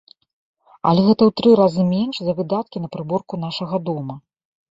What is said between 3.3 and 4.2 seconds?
нашага дома.